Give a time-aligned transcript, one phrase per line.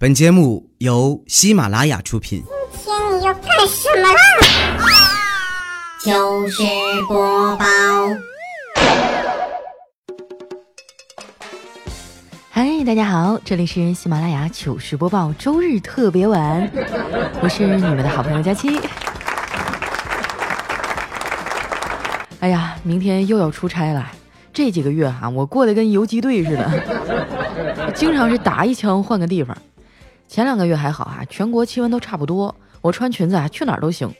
[0.00, 2.44] 本节目由喜马拉雅出品。
[2.70, 4.20] 今天你要干什么啦？
[5.98, 6.62] 糗事
[7.08, 7.64] 播报，
[12.48, 16.70] 嗨，大家好，这里是喜马拉雅糗事播报周日特别晚，
[17.42, 18.78] 我是你们的好朋友佳期。
[22.38, 24.12] 哎呀，明天又要出差了，
[24.52, 29.58] 这几个月哈、我过得跟游击队似的，经常是打一枪换个地方。
[30.28, 34.12] 前两个月还好啊，全国气温都差不多，我穿裙子啊去哪儿都行。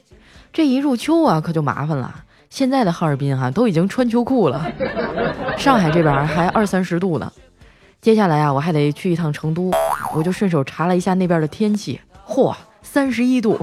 [0.51, 2.25] 这一入秋啊，可就麻烦了。
[2.49, 4.73] 现在的哈尔滨哈、都已经穿秋裤了，
[5.59, 7.31] 上海这边还二三十度呢。
[8.01, 9.71] 接下来啊，我还得去一趟成都，
[10.15, 13.61] 我就顺手查了一下那边的天气，嚯，三十一度，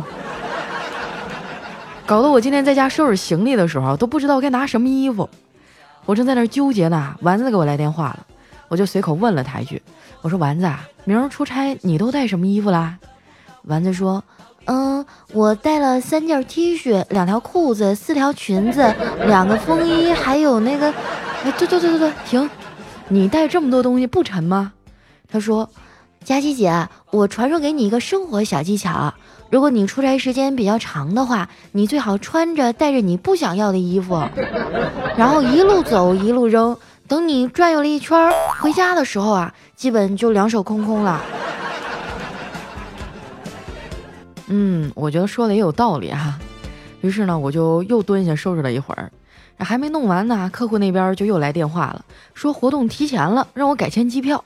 [2.05, 5.27] 搞得我今天在家收拾行李的时候都不知道该拿什么衣服。
[6.05, 8.27] 我正在那儿纠结呢，丸子给我来电话了，
[8.67, 9.81] 我就随口问了他一句，
[10.21, 12.97] 我说丸子啊，明儿出差你都带什么衣服啦？
[13.63, 14.23] 丸子说，
[14.65, 18.93] 嗯，我带了三件 T 恤、两条裤子、四条裙子、
[19.25, 20.91] 两个风衣，还有那个……
[21.43, 22.49] 哎，对对对对对，停！
[23.07, 24.73] 你带这么多东西不沉吗？
[25.31, 25.69] 他说
[26.25, 29.13] ：“佳琪姐，我传授给你一个生活小技巧，
[29.51, 34.23] 如果你出差时间比较长的话，你最好穿着带着你不想要的衣服，
[35.15, 36.75] 然后一路走一路扔，
[37.07, 41.21] 等你转悠了一圈儿回家的时候啊，基本就两手空空了。”
[44.47, 46.35] 嗯，我觉得说的也有道理哈、
[47.01, 49.11] 于是呢，我就又蹲下收拾了一会儿，
[49.57, 54.43] 还没弄完呢，客户那边就又来电话了，说活动提前了，让我改签机票。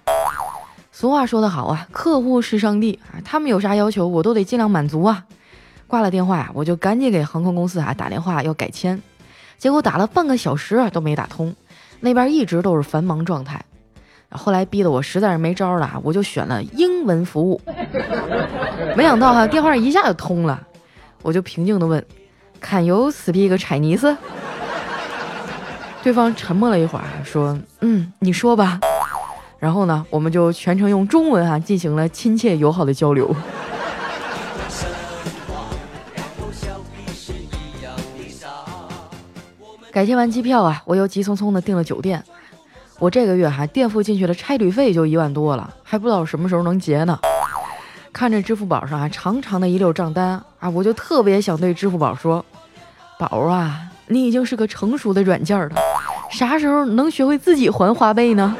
[0.91, 5.25] 俗话说得好啊，客户是上帝啊，他们有啥要求我都得尽量满足啊。
[5.87, 9.02] 挂了电话呀，我就赶紧给航空公司啊打电话要改签，
[9.57, 11.53] 结果打了半个小时都没打通，
[12.00, 13.64] 那边一直都是繁忙状态。
[14.31, 17.59] 后来逼得我实在是没招了，我就选了英文服务。
[18.95, 20.61] 没想到哈、电话一下就通了，
[21.23, 22.05] 我就平静地问
[22.61, 24.16] ：“Can you speak Chinese？”
[26.04, 28.80] 对方沉默了一会儿，说：“嗯，你说吧。”
[29.60, 33.36] 然后呢，我们就全程用中文啊进行了亲切友好的交流。
[39.92, 42.23] 改签完机票啊，我又急匆匆的订了酒店。
[43.00, 47.17] 我这个月还垫付进去的差旅费就一万多了，还不知道什么时候能结呢。
[48.11, 52.44] 看着支付宝上啊长长的一溜账单啊，我就特别想对支付宝说
[53.17, 55.76] ：“宝啊，你已经是个成熟的软件了，
[56.32, 58.55] 啥时候能学会自己还花呗呢？”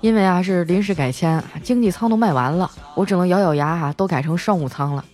[0.00, 5.04] 因为啊是临时改签，经济舱都卖完了，我只能咬咬牙啊都改成商务舱了。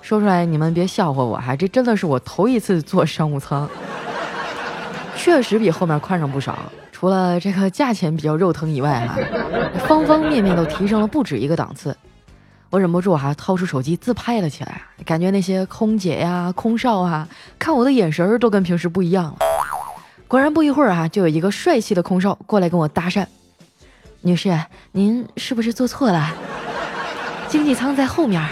[0.00, 3.68] 说出来你们别笑话我哈，这真的是我头一次坐商务舱，
[5.16, 6.58] 确实比后面宽敞不少。
[6.92, 9.16] 除了这个价钱比较肉疼以外哈，
[9.86, 11.96] 方方面面都提升了不止一个档次。
[12.70, 17.26] 我忍不住哈掏出手机自拍了起来，感觉那些空姐呀、空少啊，
[17.58, 19.36] 看我的眼神都跟平时不一样了。
[20.26, 23.24] 果然不一会儿哈，就有一个帅气的空少过来跟我搭讪。
[24.28, 24.62] 女士，
[24.92, 26.30] 您是不是坐错了？
[27.48, 28.46] 经济舱在后面。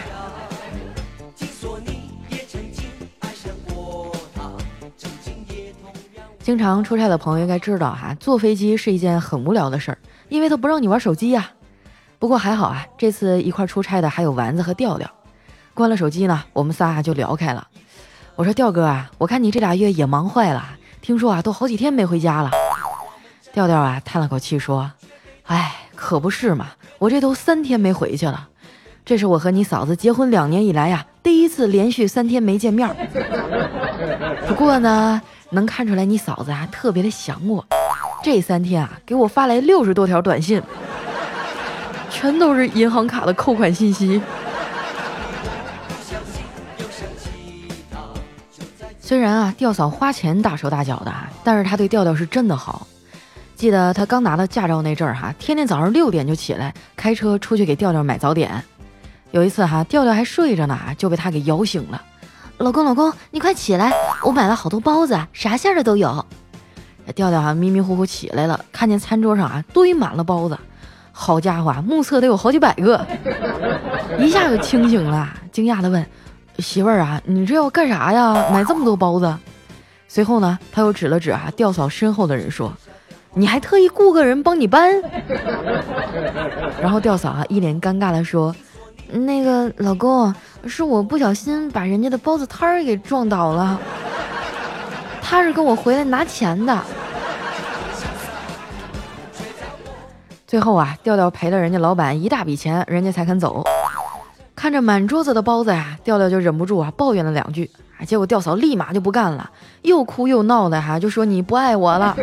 [6.42, 9.98] 经常出差的朋友应该知道哈，坐飞机是一件很无聊的事儿，
[10.30, 11.50] 因为他不让你玩手机呀。
[12.18, 15.10] 不过还好啊，这次一块出差的还有丸子和调调。
[15.74, 17.68] 关了手机呢，我们仨就聊开了。
[18.34, 20.64] 我说调哥啊，我看你这俩月也忙坏了，
[21.02, 22.50] 听说啊都好几天没回家了。
[23.52, 24.90] 调调啊叹了口气说
[25.46, 26.68] ：“哎，可不是嘛，
[26.98, 28.48] 我这都三天没回去了。
[29.04, 32.88] 这是我和你嫂子结婚两年以来呀，第一次连续三天没见面。
[34.48, 37.64] 不过呢，能看出来你嫂子啊特别的想我，
[38.24, 40.60] 这三天啊给我发来六十多条短信，
[42.10, 44.20] 全都是银行卡的扣款信息。
[49.00, 51.14] 虽然啊调嫂花钱大手大脚的，
[51.44, 52.84] 但是她对调调是真的好。
[53.56, 58.62] 记得他刚拿到驾照那阵儿哈，天天早上六点就起来开车出去给调调买早点。
[59.30, 62.00] 有一次哈，调调还睡着呢，就被他给摇醒了。
[62.58, 63.90] 老公，老公，你快起来，
[64.22, 66.24] 我买了好多包子，啥馅儿的都有。
[67.14, 70.58] 调调哈迷迷糊糊起来了，看见餐桌上啊堆满了包子，
[71.10, 73.06] 好家伙啊，目测得有好几百个，
[74.20, 76.04] 一下就清醒了，惊讶的问
[76.58, 78.50] 媳妇儿啊，你这要干啥呀？
[78.52, 79.34] 买这么多包子？
[80.08, 82.70] 随后呢，他又指了指啊调嫂身后的人说。
[83.38, 84.98] 你还特意雇个人帮你搬，
[86.80, 88.56] 然后调嫂啊一脸尴尬的说
[89.12, 90.34] ：“那个老公，
[90.66, 93.78] 是我不小心把人家的包子摊儿给撞倒了，
[95.20, 96.80] 他是跟我回来拿钱的。”
[100.46, 103.62] 最后啊，调调赔了人家老板一大笔钱，人家才肯走。
[104.66, 107.70] 看着满桌子的包子呀，调调就忍不住啊抱怨了两句。
[108.00, 109.48] 啊，结果调嫂立马就不干了，
[109.82, 112.16] 又哭又闹的哈，就说你不爱我了，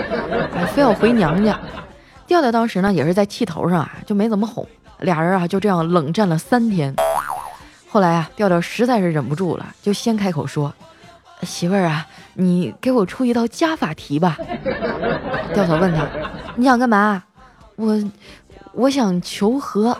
[0.74, 1.57] 非要回娘家。
[2.28, 4.68] 调调当时呢也是在气头上啊，就没怎么哄。
[5.00, 6.94] 俩人啊就这样冷战了三天。
[7.90, 10.74] 后来啊，调调实在是忍不住了，就先开口说
[11.44, 14.38] ：“媳妇儿啊，你给我出一道加法题吧。”
[15.56, 16.06] 调嫂问他
[16.57, 17.24] ：“你想干嘛？”
[17.78, 18.04] 我
[18.74, 19.98] 我想求和。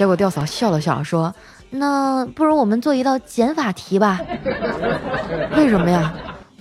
[0.00, 1.34] 结果吊嫂笑了笑说
[1.68, 4.18] ：“那不如我们做一道减法题吧？
[5.54, 6.14] 为什么呀？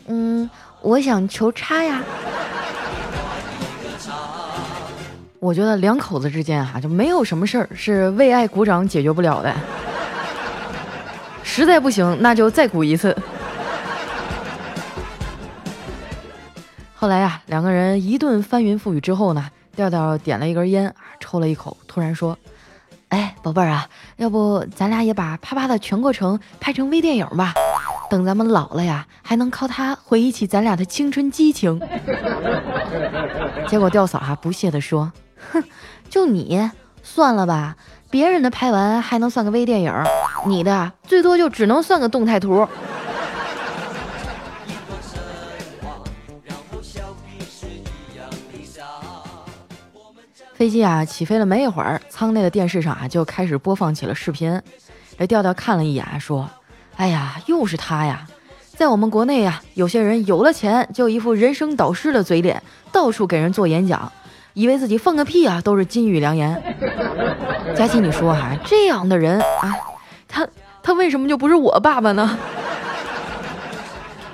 [0.08, 0.50] 嗯，
[0.82, 2.04] 我想求差呀。
[5.40, 9.56] 我觉得两口子之间哈就没有什么事儿是为爱鼓掌解决不了的。
[11.42, 13.16] 实在不行，那就再鼓一次。
[16.94, 22.38] 后来呀，两个人一顿翻云覆雨之后呢，调调点了一根烟，抽了一口，突然说。
[23.10, 27.54] 哎，宝贝儿啊，要不咱俩也把啪啪的全过程拍成微电影吧？
[28.10, 31.80] 等咱们老了呀，还能靠它回忆起咱俩的青春激情。
[33.68, 35.12] 结果吊嫂哈不屑地说
[35.52, 35.64] ：“哼，
[36.10, 36.70] 就你
[37.02, 37.76] 算了吧，
[38.10, 39.94] 别人的拍完还能算个微电影，
[40.46, 42.68] 你的最多就只能算个动态图。”
[50.60, 54.62] 飞机啊起飞了没一会儿，舱内的电视上啊就开始播放起了视频。
[55.18, 56.50] 这调调看了一眼，说
[56.98, 58.28] ：“哎呀，又是他呀！
[58.76, 62.62] 在我们国内呀，有些人有了钱就一副人生导师的嘴脸，
[62.92, 64.12] 到处给人做演讲，
[64.54, 66.62] 以为自己放个屁啊都是金玉良言。
[67.74, 69.74] 佳琪，你说哈，这样的人啊，
[70.28, 70.46] 他
[70.84, 72.38] 他为什么就不是我爸爸呢？”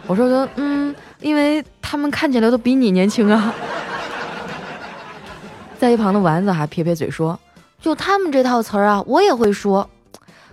[0.07, 3.53] 我说说，嗯，因为他们看起来都比你年轻啊。
[5.85, 7.39] 在一旁的丸子还撇撇嘴说
[7.79, 9.87] ：“就他们这套词儿啊，我也会说。”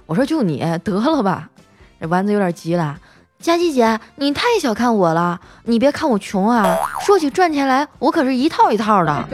[0.04, 1.48] 我说：“就你得了吧。”
[1.98, 2.98] 这丸子有点急了
[3.40, 5.40] ：“佳琪姐，你太小看我了。
[5.64, 9.24] 你别看我穷啊，说起赚钱来，我可是一套一套的。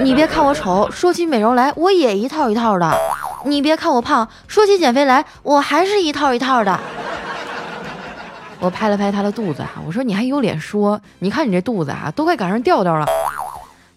[0.00, 2.90] 你别看我丑，说起美容来，我也一套一套的。
[3.44, 6.80] 你别看我胖，说起减肥来，我还是一套一套的。”
[8.58, 10.98] 我拍了拍他的肚子啊，我说：“你还有脸说？
[11.18, 13.06] 你看你这肚子啊，都快赶上调调了。”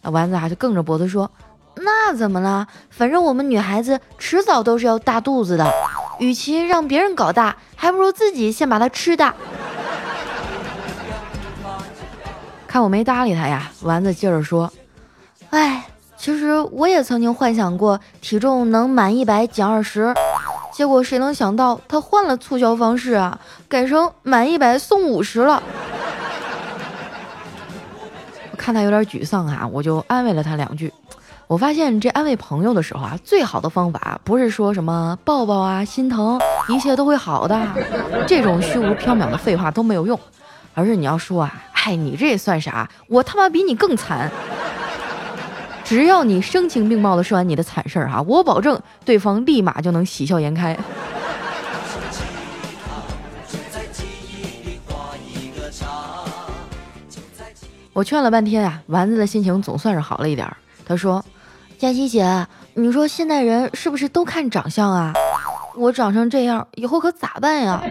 [0.04, 1.30] 丸子啊，就梗着脖子说
[1.76, 2.66] ：“那怎么了？
[2.90, 5.70] 反正我们女孩子迟早都是要大肚子的，
[6.20, 9.34] 与其让别人搞大，还不如自己先把它吃大。”
[12.68, 14.72] 看我没搭理他呀，丸子接着说
[15.52, 15.86] ：“哎，
[16.16, 20.14] 其实我也曾经幻想过体重能满一百减二十，
[20.72, 25.62] 结果谁能想到他换了促销方式啊，改成满一百送五十了。”
[28.58, 30.92] 看他有点沮丧啊，我就安慰了他两句。
[31.48, 36.38] 我发现这安慰朋友的时候啊，最好的方法不是说什么抱抱啊、心疼，
[36.68, 37.58] 一切都会好的，
[38.28, 40.20] 这种虚无缥缈的废话都没有用，
[40.74, 42.90] 而是你要说啊，嗨，你这算啥？
[43.08, 44.30] 我他妈比你更惨。
[45.86, 50.78] 只要你声情并茂的说完你的惨事儿哈，我保证对方立马就能喜笑颜开。
[57.98, 60.48] 我劝了半天啊，丸子的心情总算是好了一点。
[60.86, 61.26] 他说
[61.80, 62.46] ：“佳琪姐，
[62.76, 65.14] 你说现代人是不是都看长相啊？
[65.76, 67.82] 我长成这样，以后可咋办呀？”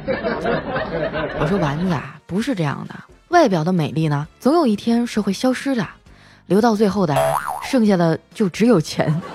[1.40, 2.94] 我说：“丸子啊，不是这样的，
[3.30, 5.84] 外表的美丽呢，总有一天是会消失的，
[6.46, 7.12] 留到最后的，
[7.64, 9.12] 剩下的就只有钱。”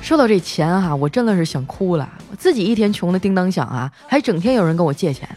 [0.00, 2.08] 说到这钱哈，我真的是想哭了。
[2.30, 5.28] 我自己一天穷的叮当响啊，还整天有人跟我借钱。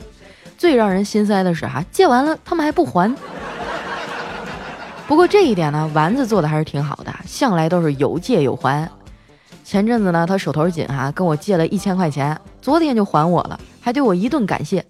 [0.57, 3.13] 最让人心塞的是哈，借完了他们还不还。
[5.07, 8.89] 不过这一点呢，丸子做的还是挺好的，向来都是有借有还。
[9.63, 14.83] 前阵子呢，他手头紧哈，跟我借了一千块钱，昨天就还我了，还对我一顿感谢。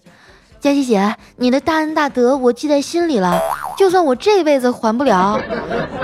[0.60, 3.38] 佳琪姐，你的大恩大德我记在心里了，
[3.77, 5.38] 就算我这辈子还不了，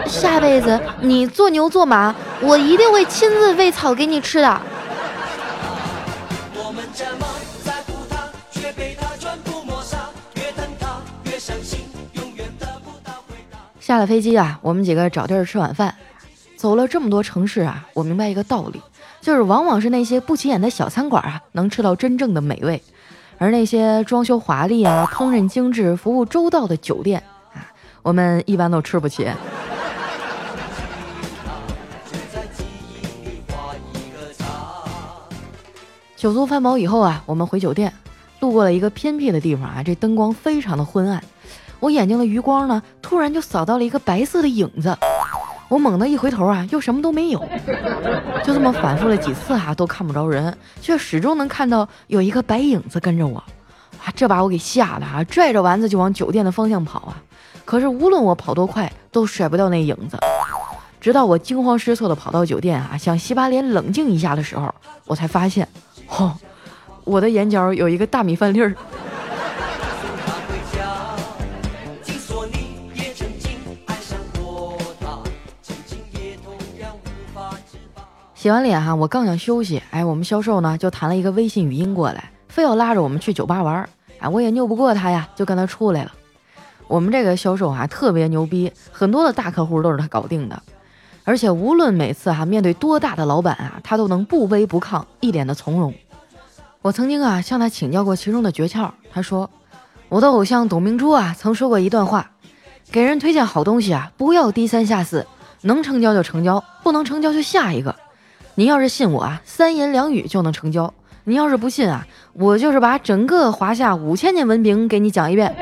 [0.05, 4.61] 下辈子你做牛做马，我一定会亲自喂草给你吃的。
[13.89, 15.95] 下了飞机啊，我们几个找地儿吃晚饭。
[16.55, 18.79] 走了这么多城市啊，我明白一个道理，
[19.19, 22.79] 就是往往是那些不起眼的小餐馆啊，能吃到真正的美味，
[23.39, 27.65] 而那些装修华丽啊、烹饪精致、服务周到的酒店啊，
[28.03, 29.27] 我们一般都吃不起。
[36.15, 37.91] 酒足饭饱以后啊，我们回酒店，
[38.39, 41.23] 路过了一个偏僻的地方啊，这灯光非常的昏暗。
[41.79, 44.97] 我眼睛的余光呢，突然就扫到了一个白色的影子。
[45.69, 47.39] 我猛地一回头啊，又什么都没有。
[48.43, 53.35] 就这么反复了几次哈，都看不着人，却始终能看到有一个白影子跟着我。
[53.35, 57.15] 哇，这把我给吓得啊，拽着丸子就往酒店的方向跑啊。
[57.65, 60.17] 可是无论我跑多快，都甩不掉那影子。
[60.99, 64.73] 直到我惊慌失措地跑到酒店啊，想洗把脸冷静一下的时候，
[65.05, 65.67] 我才发现，
[66.07, 66.35] 哦，
[67.03, 68.75] 我的眼角有一个大米饭粒儿。
[78.39, 86.13] 洗完脸哈，我刚想休息，哎，我们销售呢就弹了一个微信语音过来，非要拉着我们去酒吧玩，哎，我也拗不过他呀，就跟他出来了。
[86.87, 90.63] 我们这个销售啊特别牛逼，很多的大客户都是他搞定的，
[91.25, 95.93] 而且无论每次哈面对多大的老板啊，他都能不卑不亢，一脸的从容。
[96.81, 99.49] 我曾经啊向他请教过其中的诀窍，他说，
[100.07, 102.31] 我的偶像董明珠啊曾说过一段话，
[102.89, 105.27] 给人推荐好东西啊，不要低三下四，
[105.63, 107.93] 能成交就成交，不能成交就下一个。
[108.59, 110.93] 你要是信我啊，三言两语就能成交。
[111.23, 115.55] 你要是不信啊，我就是把整个华夏五千年文明给你讲一遍，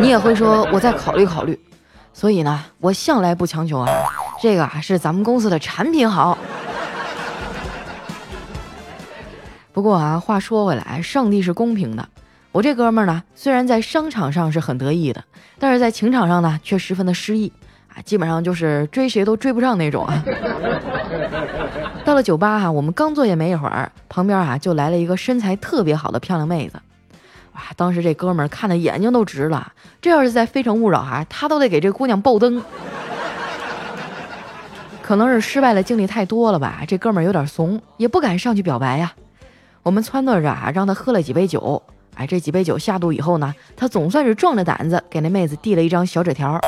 [0.00, 1.56] 你也会说我再考虑考虑。
[2.12, 3.88] 所以呢，我向来不强求啊，
[4.42, 6.36] 这个啊是咱们公司的产品好。
[9.72, 12.08] 不过啊，话说回来，上帝是公平的。
[12.50, 15.22] 我这哥们儿呢，虽然在商场上是很得意的，
[15.60, 17.52] 但是在情场上呢，却十分的失意
[17.94, 20.24] 啊，基本上就是追谁都追不上那种啊。
[22.04, 26.80] 到了酒吧哈，我们刚坐下没一会儿，旁边啊就来了一个身材特别好的漂亮妹子。
[27.54, 29.72] 哇，当时这哥们儿看的眼睛都直了。
[30.00, 32.62] 这要是在《非诚勿扰》哈，他都得给这姑娘爆灯。
[35.00, 39.12] 可能是失败的经历太多了吧，这哥们儿有点怂，也不敢上去表白呀。
[39.82, 41.82] 我们撺掇着啊，让他喝了几杯酒。
[42.14, 46.58] 哎，这几杯酒下肚以后呢，他总算是壮着胆子给那妹子递了一张小纸条。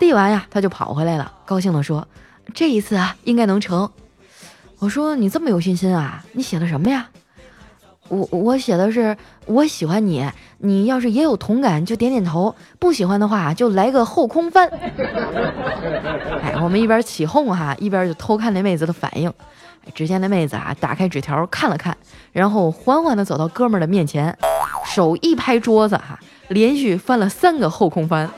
[0.00, 2.06] 递完呀，他就跑回来了，高兴地说
[2.52, 3.88] ：“这一次啊，应该能成。”
[4.82, 6.24] 我说你这么有信心啊？
[6.32, 7.08] 你写的什么呀？
[8.08, 14.68] 我我写的是我喜欢你，你要是也有同感就点点头，不喜欢的话就来个后空翻。
[16.42, 19.32] 哎，我们一边起哄哈，一边就偷看那妹子的反应。
[19.94, 21.96] 只见那妹子啊，打开纸条看了看，
[22.32, 24.36] 然后缓缓地走到哥们儿的面前，
[24.92, 28.28] 手一拍桌子哈，连续翻了三个后空翻。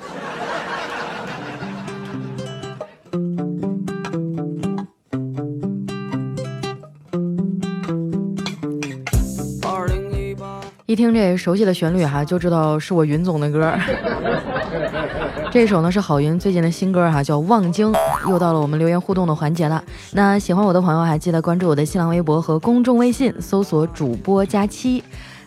[10.94, 13.74] 一听这熟悉的旋律哈， 就知道是我云总的歌。
[15.50, 17.92] 这首呢是郝云最近的新歌哈，叫《望京》。
[18.30, 19.82] 又到了我们留言互动的环节了。
[20.12, 25.02] 那喜欢我的朋友还记得关注我的新浪微博和公众微信，搜索主播佳期。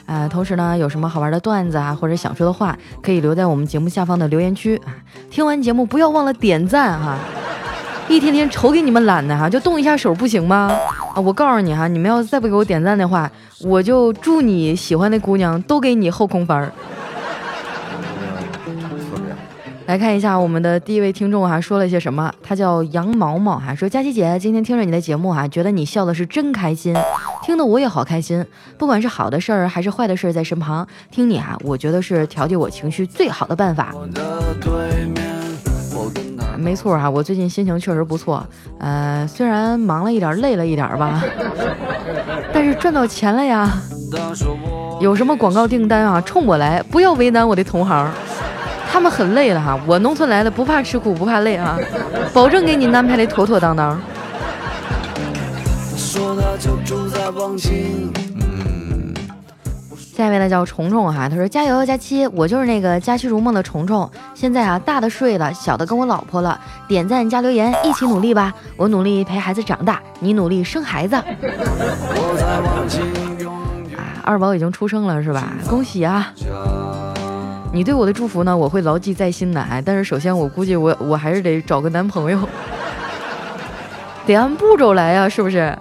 [0.05, 4.91] 啊，同时呢，有什么好玩的段子啊，或者想说的话，可以留在我们节目下方的留言区啊。
[5.29, 7.17] 听完节目不要忘了点赞哈。
[8.09, 10.71] 一天天瞅给你们懒的哈，就动一下手不行吗？
[11.13, 13.29] 啊，我告诉你哈，你们要是再不给我点赞的话，
[13.61, 16.71] 我就祝你喜欢的姑娘都给你后空翻儿。
[19.87, 22.33] 来看一下我们的第一位听众哈，说了些什么？
[22.43, 26.95] 他叫杨毛毛哈，说佳琪姐今天听着你的节目哈，觉得你笑的是真开心，
[27.43, 28.45] 听得我也好开心。
[28.77, 33.93] 不管是好的事儿还是坏的事儿，在身旁听你啊，我觉得是调节我情绪最好的办法。
[36.57, 38.45] 没错哈，我最近心情确实不错，
[38.79, 41.23] 呃，虽然忙了一点，累了一点吧，
[42.51, 43.71] 但是赚到钱了呀。
[44.99, 48.09] 有什么广告订单啊，冲我来，不要为难我的同行，
[48.91, 49.79] 他们很累了哈。
[49.85, 51.77] 我农村来的，不怕吃苦，不怕累啊，
[52.33, 53.99] 保证给你安排的妥妥当当。
[55.95, 57.55] 说他就住在王
[60.17, 64.09] 下一位呢叫虫虫哈，他说加油佳期，我就是那个佳期如梦的虫虫。
[64.33, 66.59] 现在啊，大的睡了，小的跟我老婆了。
[66.87, 68.51] 点赞加留言，一起努力吧！
[68.75, 71.15] 我努力陪孩子长大，你努力生孩子。
[71.15, 71.23] 啊，
[74.23, 75.53] 二宝已经出生了是吧？
[75.69, 76.33] 恭喜啊！
[77.71, 79.61] 你对我的祝福呢，我会牢记在心的。
[79.61, 82.39] 哎，但是首先我估计我我还是得找个男朋友，
[84.25, 85.77] 得按步骤来呀，是不是？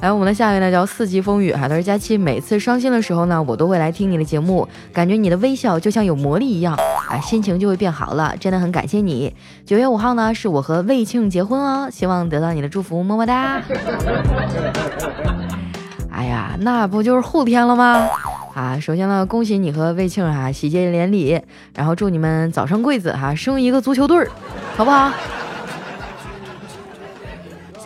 [0.00, 6.74] 来，我们的下一位呢叫四季风雨哈，他说佳期每次伤心的时候呢，我都会来听你的节目，感觉你的微笑就像有魔力一样，
[7.08, 9.34] 啊，心情就会变好了，真的很感谢你。
[9.64, 13.62] 九月五号呢是我和魏庆结婚哦，希望得到你的祝福，么么哒。
[16.12, 18.06] 哎呀，那不就是后天了吗？
[18.54, 21.40] 啊，首先呢，恭喜你和魏庆哈喜结连理，
[21.74, 24.28] 然后祝你们早生贵子哈，生一个足球队儿，
[24.76, 25.10] 好不好？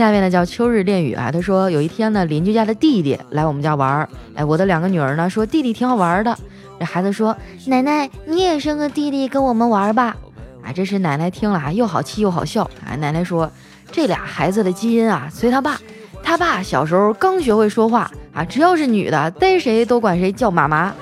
[0.01, 6.35] 下面呢叫秋日恋雨啊，他说有一天呢，邻居家的弟弟来我们家玩儿，哎，我的两个女儿呢说弟弟挺好玩的，
[6.79, 7.37] 这孩子说
[7.69, 10.17] ：“奶奶，你也生个弟弟跟我们玩吧。”
[10.65, 12.63] 啊，这时奶奶听了啊，又好气又好笑。
[12.83, 13.53] 啊，奶奶说
[13.93, 15.79] ：“这俩孩子的基因啊，随他爸。
[16.23, 20.95] 他爸小时候刚学会说话啊，只要是女的逮谁都管谁叫妈妈。”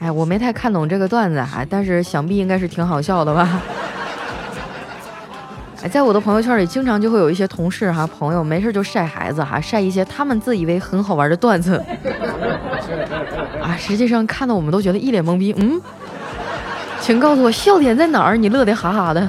[0.00, 3.62] 哎，我没太看懂这个段子啊，但是想必应该是挺好笑的吧。
[5.80, 11.76] 哎，在我的朋友圈里，经常就会有一些同事哈朋友没事就晒孩子哈，晒一些他们自以为很好玩的段子。
[13.62, 15.54] 啊，实际上看的我们都觉得一脸懵逼。
[15.56, 15.80] 嗯，
[17.00, 18.36] 请告诉我笑点在哪儿？
[18.36, 19.28] 你乐得哈哈的。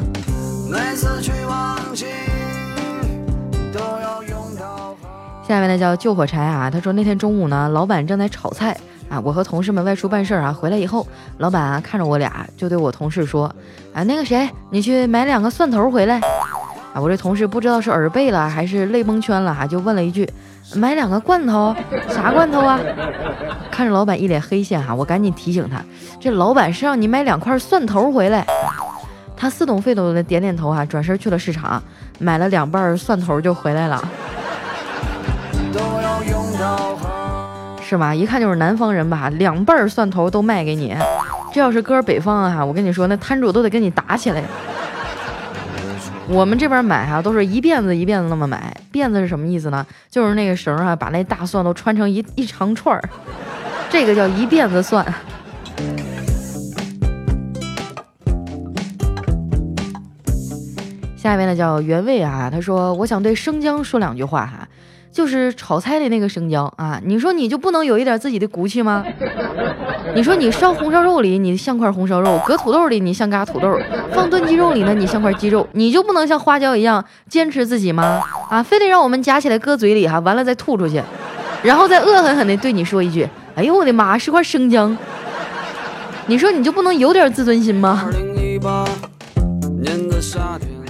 [5.47, 8.75] 下面呢叫救火柴啊，他说那天中午呢，老板正在炒菜
[9.09, 11.05] 啊，我和同事们外出办事儿啊，回来以后，
[11.39, 13.45] 老板啊看着我俩就对我同事说，
[13.93, 16.21] 啊那个谁，你去买两个蒜头回来。
[16.91, 20.27] 啊，我这同事不知道是耳背了还是泪蒙圈了哈，就问了一句，
[20.75, 21.75] 买两个罐头，
[22.09, 22.79] 啥罐头啊？
[23.69, 25.83] 看着老板一脸黑线哈，我赶紧提醒他，
[26.19, 28.45] 这老板是让你买两块蒜头回来。
[29.37, 31.81] 他似懂非懂的点点头哈，转身去了市场，
[32.17, 34.03] 买了两瓣蒜头就回来了。
[37.89, 38.13] 是吧？
[38.13, 40.95] 一看就是南方人吧，两瓣蒜头都卖给你。
[41.51, 44.43] 这要是搁北方啊，我跟你说，那摊主都得跟你打起来。
[46.27, 48.77] 我们这边买哈，都是一辫子一辫子那么买。
[48.93, 49.83] 辫子是什么意思呢？
[50.11, 53.01] 就是那个绳啊，把那大蒜都穿成一一长串儿，
[53.89, 55.03] 这个叫一辫子蒜。
[61.17, 64.67] 下面呢叫原味啊，他说我想对生姜说两句话哈。
[65.11, 69.03] 就是炒菜的那个生姜啊，你说你就不能有一点自己的骨气吗？
[70.15, 73.77] 你说你烧红烧肉里你像块红烧肉，搁土豆里你像嘎土豆，
[74.13, 78.21] 放炖鸡肉里呢你像块鸡肉，你就不能像花椒一样坚持自己吗？
[78.49, 81.01] 啊，非得让我们夹起来搁嘴里哈，完了再吐出去，
[81.63, 84.95] 然后再恶狠狠地对你说一句：“哎呦我的妈，是块生姜。”
[86.27, 88.07] 你说你就不能有点自尊心吗？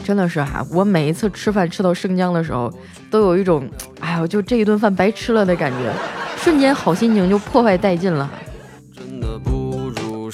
[0.10, 2.74] 真的是哈，我每一次吃饭吃到生姜的时候，
[3.12, 3.70] 都有一种，
[4.00, 5.94] 哎呦，就这一顿饭白吃了的感觉，
[6.36, 8.28] 瞬间好心情就破坏殆尽了。
[8.92, 10.32] 真的不如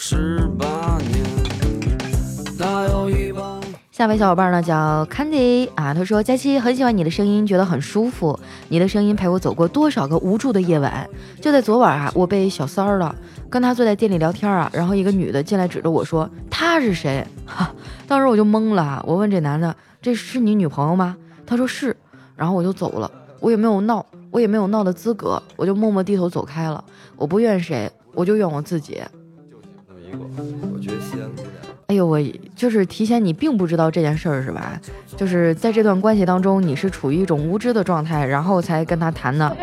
[3.92, 11.06] 下位小伙伴呢叫 Candy 啊，他说佳期很喜欢你的声音，觉得很舒服，你的声音陪我走过多少个无助的夜晚。
[11.42, 13.14] 就在昨晚啊，我被小三儿了，
[13.50, 17.28] 跟他坐在店里聊天啊，然后一个女的进来指着我说他是谁？
[17.46, 17.70] 哈。
[18.08, 21.96] 当时我就懵了，我问这男的：“这是你女朋友吗？”他说是，
[22.36, 26.84] 然后我就走了，我也没有闹，我也没有闹的资格，我就默默低头走开了。
[27.16, 29.02] 我不怨谁，我就怨我自己。
[29.50, 31.52] 就那么一个，我觉得西安姑娘
[31.88, 32.20] 哎呦，我
[32.56, 34.80] 就是提前，你并不知道这件事儿是吧？
[35.16, 39.56] 就是在这段关系当中，你是处于一种无知的状态，然后才跟他谈的。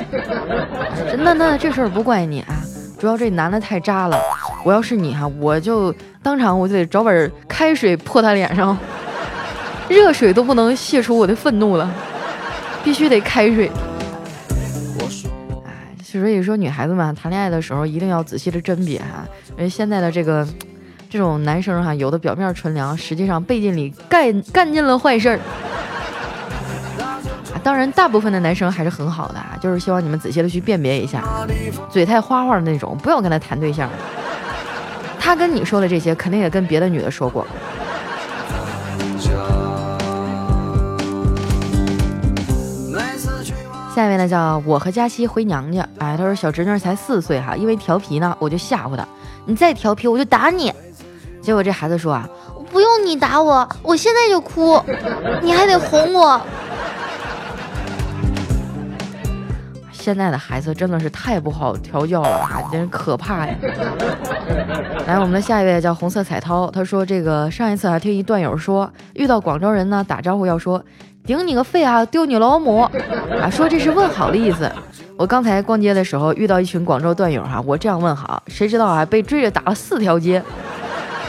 [1.18, 2.62] 那那这事儿不怪你啊，
[2.98, 4.16] 主要这男的太渣了。
[4.64, 8.76] 我要是你哈，我就当场我就得找碗开水泼他脸上，
[9.88, 11.90] 热水都不能泄出我的愤怒了，
[12.85, 13.70] 必须得开水。
[15.66, 19.24] 哎，所以说女孩子们谈恋爱的时候一定要仔细的甄别哈，
[19.56, 20.46] 因为现在的这个
[21.11, 25.38] 这种男生哈，有的表面纯良，实际上背地里干干尽了坏事儿。
[27.62, 31.22] 当然，大部分的男生还是很好的啊，就是希望你们仔细的去辨别一下，
[31.90, 33.90] 嘴太花花的那种，不要跟他谈对象。
[35.24, 37.46] 他跟你说的这些，肯定也跟别的女的说过。
[43.94, 45.88] 下面呢，叫我和佳期回娘家。
[45.98, 49.06] 哎，他说小侄女才四岁哈，因为调皮呢，我就吓唬他，
[49.44, 50.72] 你再调皮我就打你。
[51.40, 52.28] 结果这孩子说啊，
[52.72, 54.82] 不用你打我，我现在就哭，
[55.40, 56.40] 你还得哄我。
[60.03, 63.55] 现在的孩子真的是太不好调教了哈，真可怕呀！
[65.07, 70.83] 来，我们的下一位叫红色彩涛，他说这个上一次啊听一段友说，遇到广州人呢打招呼要说
[71.25, 72.81] 顶你个肺啊，丢你老母
[73.41, 74.69] 啊，说这是问好的意思。
[75.17, 80.43] 我刚才逛街的时候遇到一群广州段友哈，我这样问好，谁知道啊被追着打了四条街。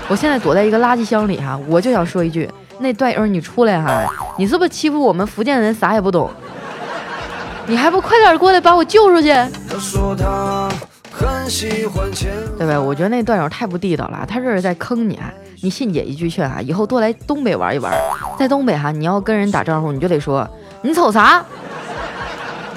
[0.08, 4.04] 我现在躲在一个垃圾箱里哈，我就想说一句，那段友你出来哈，
[4.36, 6.28] 你是不是欺负我们福建人啥也不懂？
[7.66, 9.34] 你还不快点过来把我救出去？
[12.58, 12.80] 对吧？
[12.80, 15.16] 我觉得那段友太不地道了，他这是在坑你。
[15.16, 15.32] 啊！
[15.62, 17.94] 你信姐一句劝啊，以后多来东北玩一玩。
[18.38, 20.46] 在东北哈，你要跟人打招呼，你就得说
[20.82, 21.42] 你瞅啥？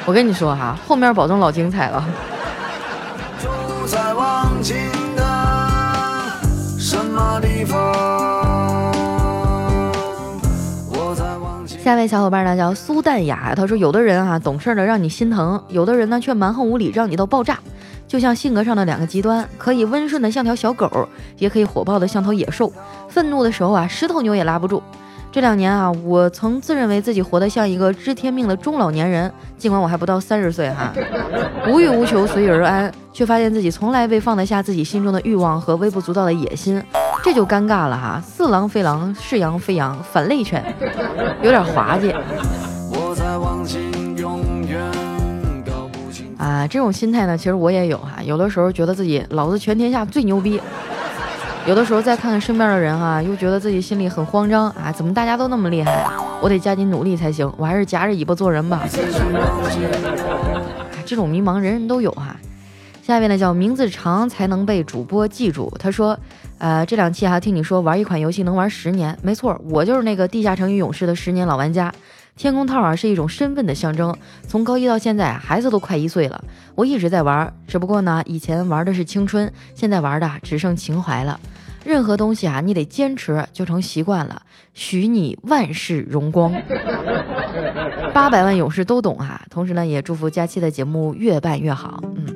[0.04, 2.04] 我跟你说哈，后面保证老精彩了。
[11.86, 17.60] 下一位小伙伴呢叫苏淡雅，他说有的人啊懂事的让你心疼，有的人呢却蛮横无理让你到爆炸，
[18.08, 22.72] 就像性格上的两个极端，可以温顺的像条小狗，也可以火爆的像头野兽，
[23.08, 24.82] 愤怒的时候啊十头牛也拉不住。
[25.36, 30.94] 这两年啊，我曾自认为自己活得像一个知天命的中老年人，尽管我还不到三十岁哈，
[31.68, 36.82] 无欲无求，随遇而安，却发现自己从来未放得下自己心中的欲望和微不足道的野心，
[37.22, 38.18] 这就尴尬了哈。
[38.26, 40.64] 似狼非狼，是羊非羊，反类犬，
[41.42, 42.14] 有点滑稽。
[46.38, 50.58] 啊，这种心态呢，其实我也有哈，有的时候觉得自己老子全天下最牛逼。
[51.66, 54.92] 有的时候再看看身边的人哈，又觉得自己心里很慌张啊！
[54.92, 56.06] 怎么大家都那么厉害？
[56.40, 58.86] 我得加紧努力才行，我还是夹着尾巴做人吧。
[61.04, 62.36] 这种迷茫人人都有哈。
[63.02, 65.72] 下面呢叫名字长才能被主播记住。
[65.76, 66.16] 他说，
[66.58, 71.92] 呃，这两期哈听你说玩一款游戏能玩十年，没错，我就是那个地下城与勇士的十年老玩家。
[72.36, 74.14] 天空套啊是一种身份的象征，
[74.46, 76.44] 从高一到现在，孩子都快一岁了，
[76.76, 81.40] 我一直在玩，只不过呢，以前玩的是青春，现在玩的只剩情怀了。
[81.86, 84.42] 任何东西啊，你得坚持就成习惯了，
[84.74, 86.52] 许你万事荣光。
[88.12, 92.02] 八百万勇士都懂哈，同时呢，也祝福佳期的节目越办越好。
[92.16, 92.26] 嗯，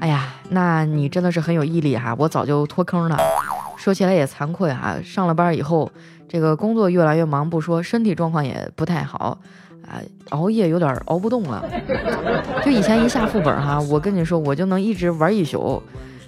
[0.00, 3.18] 哎呀，那你真的是很有毅力哈，我早就脱坑了。
[3.76, 5.92] 说起来也惭愧哈，上了班以后。
[6.30, 9.38] 这个工作越来越忙不说，身体状况也不太好，
[9.86, 9.96] 啊，
[10.28, 11.64] 熬夜有点熬不动了。
[12.62, 15.82] 就以前一下副本哈，我跟你说，我就能一直玩一宿，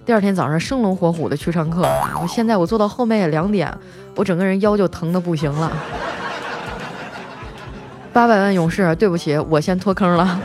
[0.04, 1.82] 第二天早上生龙活虎的去上课。
[2.20, 3.72] 我现在我坐到后面两点，
[4.16, 5.70] 我整个人腰就疼的不行了。
[8.12, 10.40] 八百万勇士，对不起，我先脱坑了。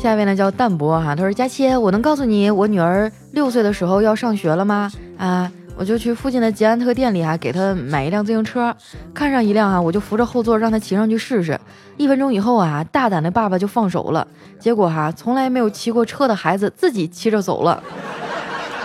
[0.00, 4.88] 下一位呢叫淡泊哈，他说佳期，我能告诉你我女儿六岁的时候要上学了吗？
[5.18, 8.74] 啊，我就去附近的捷安特店里哈，给他买一辆自行车，
[9.14, 11.58] 看上一辆哈，我就扶着后座让他骑上去试试。
[11.96, 14.26] 一分钟以后啊，大胆的爸爸就放手了，
[14.58, 17.80] 结果哈，从来没有骑过车的孩子自己骑着走了，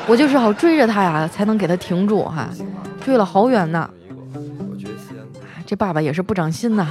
[0.06, 2.48] 我就只好追着他呀，才能给他停住哈，
[3.04, 3.90] 追了好远呢。
[5.66, 6.88] 这爸爸也是不长心呐。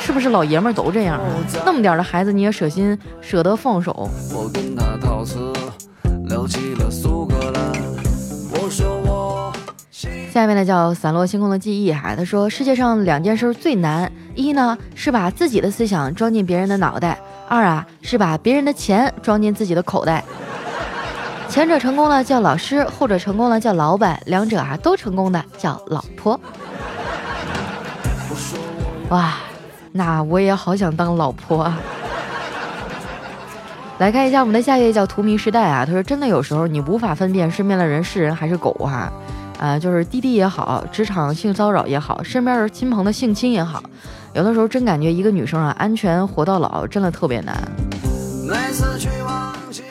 [0.00, 1.20] 是不是老爷们儿都这样？
[1.66, 4.08] 那么点的孩子你也舍心舍得放手？
[10.30, 20.22] 下面呢叫散落星空的记忆哈，他说世界上两件事最难，一呢是把自己的思想装进别人的脑袋，二啊是把别人的钱装进自己的口袋。
[21.48, 26.38] 前者成功了叫老师，后者成功了叫老板，两者啊都成功的叫老婆。
[29.08, 29.34] 哇！
[29.90, 31.80] 那我也好想当老婆啊！
[33.98, 39.12] 来看一下我们的下一位叫图迷时代啊，他说真的有时候你无法分辨身边的人是人还是狗哈，啊，
[39.80, 43.82] 就是滴滴也好，职场性骚扰也好，身边的亲朋的性侵也好，
[44.34, 47.56] 有的时候真感觉一个女生啊，安全活到老真的特别难。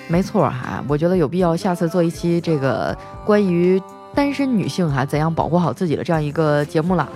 [0.07, 3.81] 没错哈，我觉得有必要下次做一期这个关于
[4.15, 7.07] 单身女性哈怎样保护好自己的这样一个节目了。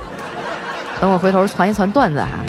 [1.00, 2.40] 等我回头传一传段子哈。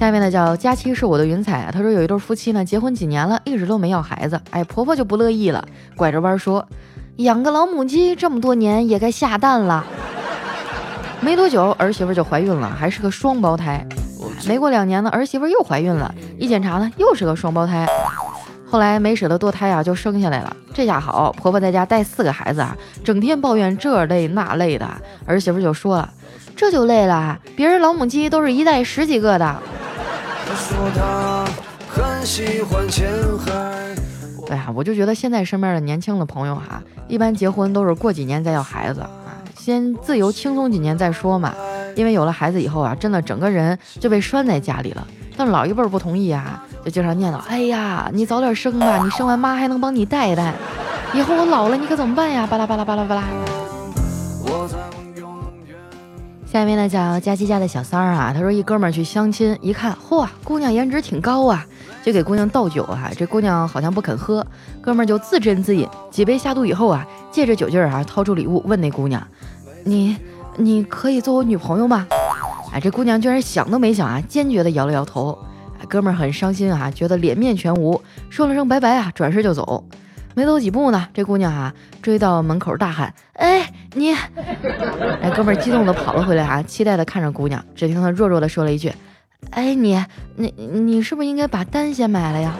[0.00, 5.62] 下面呢叫佳期是我的云彩，他说有一对夫妻呢结婚几年了，一直都没要孩子，哎，婆婆就不乐意了，
[5.94, 6.66] 拐着弯说，
[7.16, 9.84] 养个老母鸡这么多年也该下蛋了。
[11.20, 13.86] 没多久儿媳妇就怀孕了，还是个双胞胎。
[14.48, 17.86] 没过两年呢，儿媳妇又怀孕了，一检查呢又是个双胞胎。
[18.66, 20.56] 后来没舍得堕胎啊，就生下来了。
[20.72, 24.88] 这下好，婆婆在家带四个孩子啊，整天抱怨这累那累的，
[25.26, 26.10] 儿媳妇就说了，
[26.56, 29.56] 这就累了，别人老母鸡都是一代十几个的。
[30.54, 31.44] 说他
[31.88, 33.08] 很喜欢前
[33.38, 33.52] 海
[34.50, 39.10] 哎呀，我就觉得现在身边的年轻的朋友哈，一般结婚都是过几年再要孩子啊，
[39.56, 41.54] 先自由轻松几年再说嘛。
[41.96, 45.06] 因为有了孩子以后啊，真的整个人就被拴在家里了。
[45.36, 50.54] 但老一辈不同意啊，就经常念叨：“哎呀，你早点生吧，你生完妈还能帮你带一带。
[51.14, 53.59] 以后我老了，你可怎么办呀？”巴拉巴拉巴拉巴拉。
[56.50, 61.64] 下面呢叫佳琪家的小三儿啊，他说一哥们儿去相亲，一看，嚯，姑娘颜值挺高啊，
[62.02, 63.08] 就给姑娘倒酒啊。
[63.16, 64.44] 这姑娘好像不肯喝，
[64.80, 69.24] 哥们儿就自斟自饮几杯下肚以后啊，借着酒劲儿啊，掏出礼物问那姑娘
[69.86, 70.16] ：“你
[70.56, 72.04] 你可以做我女朋友吗？”
[72.74, 75.38] 哎，这姑娘居然想都没想啊，坚决的摇了摇头。
[75.78, 79.84] 哎，哥们儿很伤心啊，觉得脸面全无，说了声拜拜啊，转身就走。
[80.34, 84.12] 没走几步呢，这姑娘啊追到门口大喊：“哎，你！
[85.20, 87.64] ”哎，哥们儿激动的跑了回来啊，期待的看着姑娘。
[87.74, 88.92] 只听她弱弱的说了一句
[89.50, 90.02] ：“哎，你
[90.36, 92.54] 你你是不是应该把单先买了呀？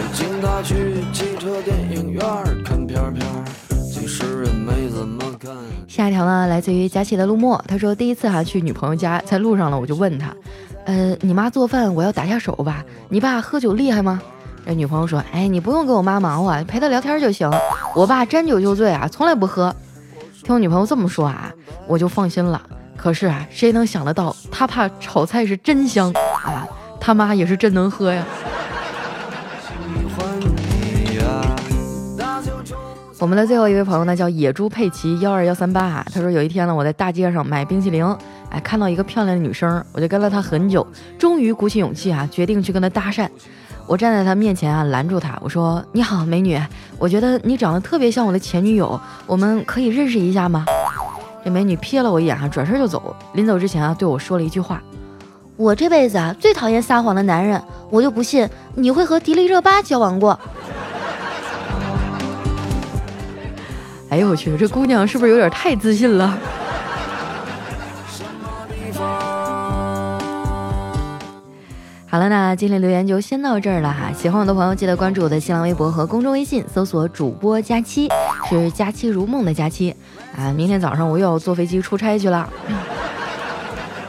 [0.00, 2.22] 我请他去汽车电影院
[2.64, 3.26] 看片片，
[3.90, 5.52] 几十人没怎么看。
[5.88, 10.34] 下一条呢，来自于佳琪的陆墨，他说第一次哈去女朋友家，在路上了，我就问他，
[10.84, 12.84] 呃，你妈做饭我要打下手吧？
[13.08, 14.22] 你爸喝酒厉害吗？
[14.68, 17.50] 这女朋友说，哎，你不用给我妈忙活，陪她聊天就行。
[17.94, 19.74] 我爸沾酒就醉啊，从来不喝。
[20.44, 21.50] 听我女朋友这么说啊，
[21.86, 22.60] 我就放心了。
[22.94, 26.12] 可是啊，谁能想得到，他怕炒菜是真香
[26.44, 26.68] 啊，
[27.00, 28.22] 他妈也是真能喝呀。
[33.20, 36.06] 我们的最后一位朋友呢，叫野猪佩奇幺二幺三八啊。
[36.12, 38.04] 他说有一天呢，我在大街上买冰淇淋，
[38.50, 40.86] 哎，看到一个漂亮的女生，我就跟了她很久，
[41.18, 43.26] 终于鼓起勇气啊，决定去跟她搭讪。
[43.88, 46.60] 我站在他面前啊，拦住他，我说：“你好，美女，
[46.98, 50.66] 我觉得你长得特别像我的前女友，我们可以认识一下吗？”
[51.42, 53.16] 这美女瞥了我一眼，啊，转身就走。
[53.32, 54.82] 临走之前啊，对我说了一句话
[55.56, 60.38] ：“我这辈子啊最讨厌撒谎的男人，我就不信你会和迪丽热巴交往过。”
[64.10, 66.38] 哎呦我去，这姑娘是不是有点太自信了？
[72.10, 74.10] 好了，那今天留言就先到这儿了哈。
[74.12, 78.08] 喜欢我的朋友，记得关注我的新浪微博和公众微信，搜索主播佳期，
[78.48, 79.94] 是佳期如梦的佳期。
[80.34, 82.48] 啊，明天早上我又要坐飞机出差去了。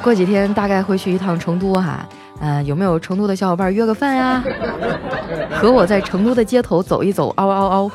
[0.01, 2.07] 过几天大概会去一趟成都哈。
[2.39, 4.41] 呃，有没有成都的小伙伴约个饭呀？
[5.51, 7.91] 和我在成都的街头走一走，嗷嗷嗷。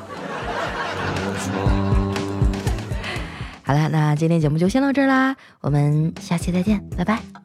[3.63, 7.44] 好了，那今天节目就先到这儿啦，我们下期再见，拜拜。